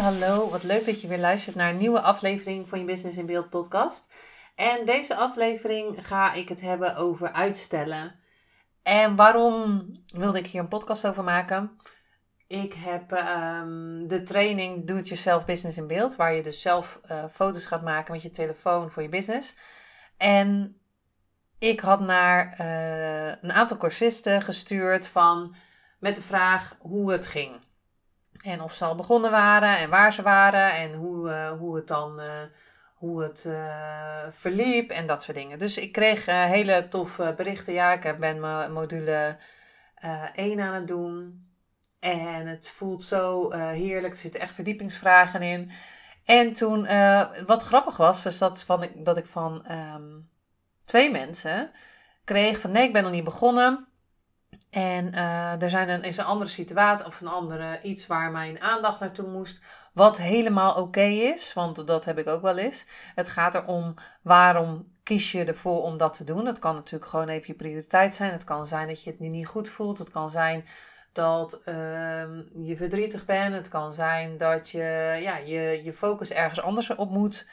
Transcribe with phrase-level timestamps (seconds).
[0.00, 0.50] Hallo.
[0.50, 3.50] Wat leuk dat je weer luistert naar een nieuwe aflevering van je Business in Beeld
[3.50, 4.14] podcast.
[4.54, 8.14] En deze aflevering ga ik het hebben over uitstellen.
[8.82, 11.70] En waarom wilde ik hier een podcast over maken?
[12.46, 17.00] Ik heb ehm, de training Do It Yourself Business in Beeld, waar je dus zelf
[17.10, 19.56] uh, foto's gaat maken met je telefoon voor je business.
[20.16, 20.80] En
[21.58, 25.54] ik had naar uh, een aantal cursisten gestuurd van,
[25.98, 27.68] met de vraag hoe het ging.
[28.40, 31.86] En of ze al begonnen waren en waar ze waren en hoe, uh, hoe het
[31.86, 32.26] dan uh,
[32.94, 35.58] hoe het, uh, verliep en dat soort dingen.
[35.58, 37.72] Dus ik kreeg hele toffe berichten.
[37.72, 39.36] Ja, ik ben mijn module
[40.34, 41.44] 1 aan het doen.
[42.00, 44.12] En het voelt zo heerlijk.
[44.12, 45.70] Er zitten echt verdiepingsvragen in.
[46.24, 46.80] En toen,
[47.46, 50.30] wat grappig was, was dat, van, dat ik van um,
[50.84, 51.70] twee mensen
[52.24, 53.86] kreeg van nee, ik ben nog niet begonnen.
[54.70, 58.60] En uh, er zijn een, is een andere situatie of een andere iets waar mijn
[58.60, 59.60] aandacht naartoe moest.
[59.92, 62.84] Wat helemaal oké is, want dat heb ik ook wel eens.
[63.14, 66.46] Het gaat erom waarom kies je ervoor om dat te doen.
[66.46, 68.32] Het kan natuurlijk gewoon even je prioriteit zijn.
[68.32, 69.98] Het kan zijn dat je het niet goed voelt.
[69.98, 70.64] Het kan zijn
[71.12, 71.74] dat uh,
[72.54, 73.54] je verdrietig bent.
[73.54, 77.46] Het kan zijn dat je ja, je, je focus ergens anders op moet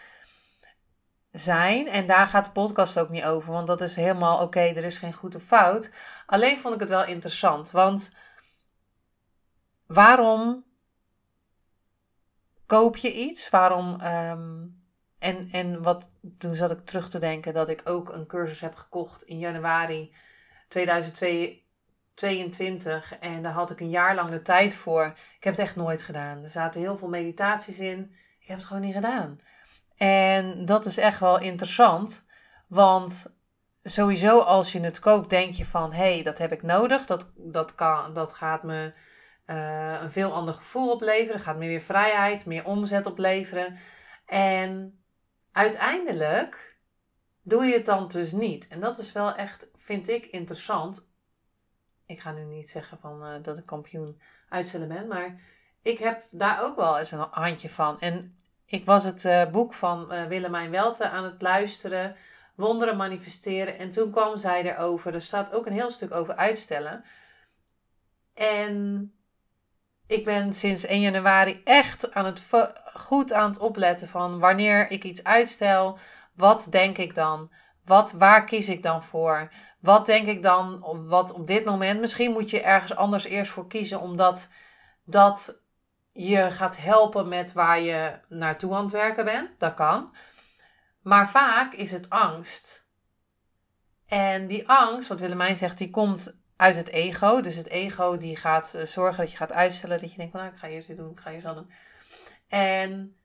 [1.32, 1.88] zijn.
[1.88, 4.98] En daar gaat de podcast ook niet over, want dat is helemaal oké, er is
[4.98, 5.92] geen goed of fout.
[6.26, 8.12] Alleen vond ik het wel interessant, want
[9.86, 10.66] waarom
[12.66, 13.50] koop je iets?
[13.50, 14.02] Waarom.
[14.02, 14.86] Um,
[15.20, 18.76] en, en wat, toen zat ik terug te denken dat ik ook een cursus heb
[18.76, 20.14] gekocht in januari
[20.68, 23.18] 2022.
[23.20, 25.06] En daar had ik een jaar lang de tijd voor.
[25.06, 26.44] Ik heb het echt nooit gedaan.
[26.44, 28.16] Er zaten heel veel meditaties in.
[28.40, 29.40] Ik heb het gewoon niet gedaan.
[29.98, 32.26] En dat is echt wel interessant,
[32.68, 33.36] want
[33.84, 37.06] sowieso als je het koopt, denk je van hé, hey, dat heb ik nodig.
[37.06, 38.94] Dat, dat, kan, dat gaat me
[39.46, 41.32] uh, een veel ander gevoel opleveren.
[41.32, 43.78] Dat gaat me meer vrijheid, meer omzet opleveren.
[44.26, 45.02] En
[45.52, 46.78] uiteindelijk
[47.42, 48.68] doe je het dan dus niet.
[48.68, 51.10] En dat is wel echt, vind ik, interessant.
[52.06, 55.42] Ik ga nu niet zeggen van, uh, dat ik kampioen uitstellen ben, maar
[55.82, 58.00] ik heb daar ook wel eens een handje van.
[58.00, 58.38] En
[58.68, 62.16] ik was het uh, boek van uh, Willemijn Welte aan het luisteren,
[62.56, 63.78] Wonderen manifesteren.
[63.80, 65.14] En toen kwam zij erover.
[65.14, 67.04] Er staat ook een heel stuk over uitstellen.
[68.34, 69.12] En
[70.08, 72.42] ik ben sinds 1 januari echt aan het
[72.94, 75.98] goed aan het opletten van wanneer ik iets uitstel,
[76.36, 77.52] wat denk ik dan?
[77.86, 79.52] Wat, waar kies ik dan voor?
[79.80, 82.00] Wat denk ik dan, wat op dit moment?
[82.00, 84.50] Misschien moet je ergens anders eerst voor kiezen, omdat
[85.06, 85.62] dat
[86.18, 89.50] je gaat helpen met waar je naartoe aan het werken bent.
[89.58, 90.16] Dat kan.
[91.02, 92.86] Maar vaak is het angst.
[94.08, 97.42] En die angst, wat Willemijn zegt, die komt uit het ego.
[97.42, 100.00] Dus het ego die gaat eh, zorgen dat je gaat uitstellen.
[100.00, 101.72] Dat je denkt van nou, ik ga eerst dit doen, ik ga eerst dat doen.
[102.48, 103.16] En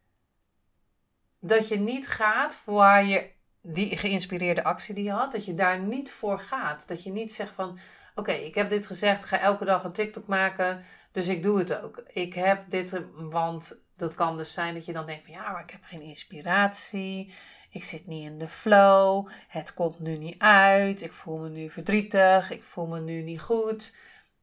[1.41, 3.31] dat je niet gaat voor waar je
[3.63, 6.89] die geïnspireerde actie die je had, dat je daar niet voor gaat.
[6.89, 7.79] Dat je niet zegt van
[8.15, 10.85] oké, ik heb dit gezegd, ga elke dag een TikTok maken.
[11.13, 12.03] Dus ik doe het ook.
[12.07, 15.71] Ik heb dit, want dat kan dus zijn dat je dan denkt van ja, ik
[15.71, 17.35] heb geen inspiratie.
[17.71, 19.29] Ik zit niet in de flow.
[19.49, 21.03] Het komt nu niet uit.
[21.03, 22.51] Ik voel me nu verdrietig.
[22.51, 23.93] Ik voel me nu niet goed.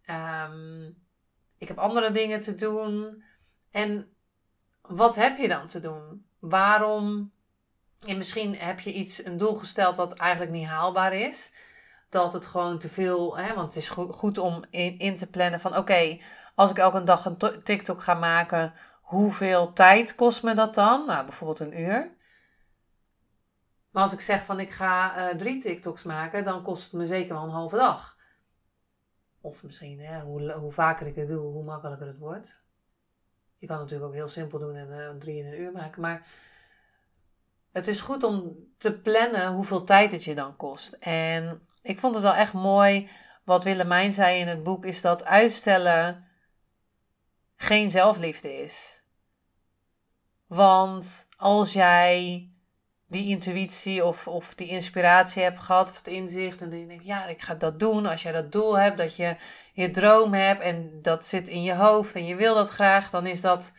[0.09, 0.97] Um,
[1.57, 3.23] ik heb andere dingen te doen.
[3.71, 4.13] En
[4.81, 6.25] wat heb je dan te doen?
[6.39, 7.31] Waarom?
[8.07, 11.51] En misschien heb je iets, een doel gesteld wat eigenlijk niet haalbaar is.
[12.09, 15.27] Dat het gewoon te veel, hè, want het is goed, goed om in, in te
[15.27, 16.19] plannen van oké,
[16.55, 21.05] als ik elke dag een TikTok ga maken, hoeveel tijd kost me dat dan?
[21.05, 22.17] Nou, bijvoorbeeld een uur.
[23.91, 27.07] Maar als ik zeg van ik ga uh, drie TikToks maken, dan kost het me
[27.07, 28.17] zeker wel een halve dag.
[29.41, 32.61] Of misschien, hè, hoe, hoe vaker ik het doe, hoe makkelijker het wordt.
[33.57, 36.01] Je kan natuurlijk ook heel simpel doen en uh, drie in een uur maken.
[36.01, 36.27] Maar
[37.71, 40.93] het is goed om te plannen hoeveel tijd het je dan kost.
[40.93, 43.09] En ik vond het wel echt mooi.
[43.43, 46.27] Wat Willemijn zei in het boek, is dat uitstellen
[47.55, 49.01] geen zelfliefde is.
[50.47, 52.49] Want als jij
[53.09, 56.61] die intuïtie of, of die inspiratie hebt gehad of het inzicht.
[56.61, 58.05] En dan denk je, ja, ik ga dat doen.
[58.05, 59.35] Als jij dat doel hebt, dat je
[59.73, 63.25] je droom hebt en dat zit in je hoofd en je wil dat graag, dan
[63.25, 63.71] is dat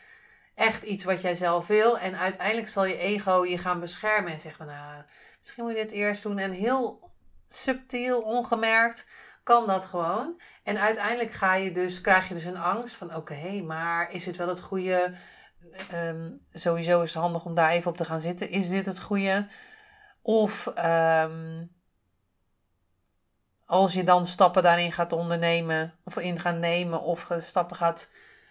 [0.55, 1.99] echt iets wat jij zelf wil.
[1.99, 5.03] En uiteindelijk zal je ego je gaan beschermen en zeggen, nou,
[5.41, 6.39] misschien moet je dit eerst doen.
[6.39, 7.11] En heel
[7.55, 9.07] subtiel, ongemerkt,
[9.43, 10.41] kan dat gewoon.
[10.63, 14.37] En uiteindelijk ga je dus, krijg je dus een angst van, oké, maar is het
[14.37, 15.15] wel het goede
[15.91, 18.51] Ehm, sowieso is het handig om daar even op te gaan zitten.
[18.51, 19.47] Is dit het goede?
[20.23, 21.65] Of ehm,
[23.67, 28.09] als je dan stappen daarin gaat ondernemen, of in gaat nemen, of stappen gaat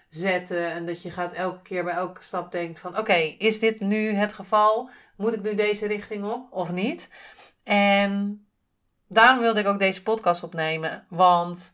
[0.09, 0.71] zetten.
[0.71, 4.13] En dat je gaat elke keer bij elke stap denkt van oké, is dit nu
[4.13, 4.89] het geval?
[5.15, 7.09] Moet ik nu deze richting op of niet?
[7.63, 8.45] En
[9.09, 11.05] daarom wilde ik ook deze podcast opnemen.
[11.09, 11.73] Want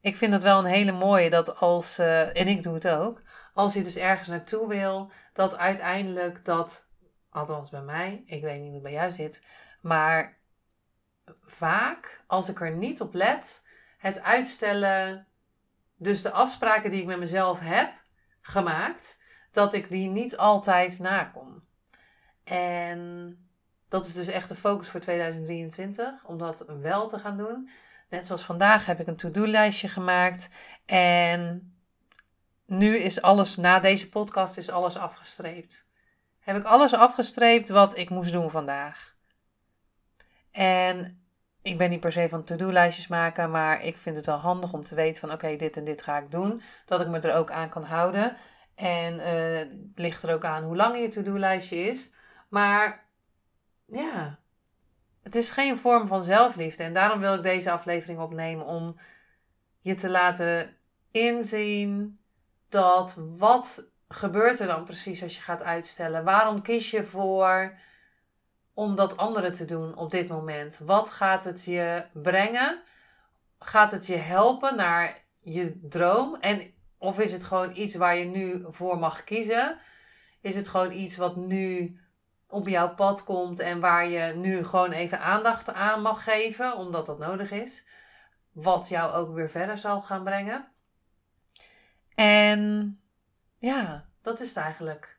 [0.00, 3.22] ik vind het wel een hele mooie dat als, uh, en ik doe het ook,
[3.54, 6.86] als je dus ergens naartoe wil, dat uiteindelijk dat,
[7.30, 9.42] althans bij mij, ik weet niet hoe het bij jou zit,
[9.80, 10.38] maar
[11.44, 13.62] vaak, als ik er niet op let,
[13.98, 15.26] het uitstellen,
[15.96, 17.92] dus de afspraken die ik met mezelf heb
[18.40, 19.16] gemaakt,
[19.52, 21.64] dat ik die niet altijd nakom.
[22.44, 23.38] En
[23.94, 27.70] dat is dus echt de focus voor 2023, om dat wel te gaan doen.
[28.08, 30.48] Net zoals vandaag heb ik een to-do-lijstje gemaakt.
[30.86, 31.72] En
[32.66, 35.86] nu is alles, na deze podcast is alles afgestreept.
[36.38, 39.14] Heb ik alles afgestreept wat ik moest doen vandaag.
[40.50, 41.24] En
[41.62, 44.84] ik ben niet per se van to-do-lijstjes maken, maar ik vind het wel handig om
[44.84, 46.62] te weten van oké, dit en dit ga ik doen.
[46.84, 48.36] Dat ik me er ook aan kan houden.
[48.74, 52.10] En uh, het ligt er ook aan hoe lang je to-do-lijstje is.
[52.48, 53.03] Maar
[53.86, 54.38] ja,
[55.22, 56.82] het is geen vorm van zelfliefde.
[56.82, 58.96] En daarom wil ik deze aflevering opnemen om
[59.80, 60.76] je te laten
[61.10, 62.18] inzien
[62.68, 66.24] dat wat gebeurt er dan precies als je gaat uitstellen?
[66.24, 67.78] Waarom kies je voor
[68.74, 70.78] om dat andere te doen op dit moment?
[70.84, 72.82] Wat gaat het je brengen?
[73.58, 76.36] Gaat het je helpen naar je droom?
[76.40, 79.78] En of is het gewoon iets waar je nu voor mag kiezen?
[80.40, 81.98] Is het gewoon iets wat nu
[82.54, 87.06] op jouw pad komt en waar je nu gewoon even aandacht aan mag geven, omdat
[87.06, 87.84] dat nodig is?
[88.52, 90.68] Wat jou ook weer verder zal gaan brengen.
[92.14, 93.00] En
[93.58, 95.18] ja, dat is het eigenlijk.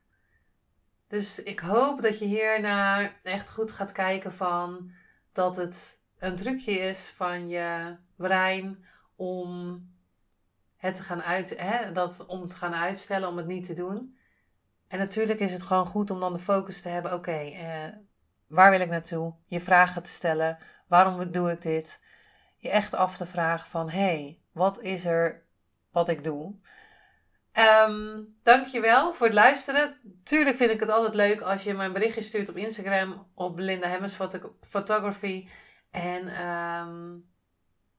[1.08, 4.92] Dus ik hoop dat je hierna echt goed gaat kijken van
[5.32, 8.86] dat het een trucje is van je brein
[9.16, 9.82] om
[10.76, 14.18] het te gaan uit, hè, dat, om te gaan uitstellen, om het niet te doen.
[14.88, 17.14] En natuurlijk is het gewoon goed om dan de focus te hebben.
[17.14, 17.88] Oké, eh,
[18.48, 19.34] waar wil ik naartoe?
[19.48, 20.58] Je vragen te stellen.
[20.88, 22.00] Waarom doe ik dit?
[22.58, 25.46] Je echt af te vragen van, hé, hey, wat is er
[25.92, 26.56] wat ik doe?
[27.88, 29.98] Um, dankjewel voor het luisteren.
[30.24, 33.88] Tuurlijk vind ik het altijd leuk als je mijn berichtje stuurt op Instagram op Belinda
[33.88, 34.18] Hemmers
[34.62, 35.48] Photography.
[35.92, 37.30] En um,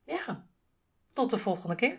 [0.05, 0.47] ja,
[1.13, 1.99] tot de volgende keer.